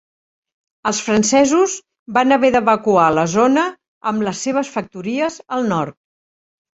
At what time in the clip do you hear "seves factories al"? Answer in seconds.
4.47-5.69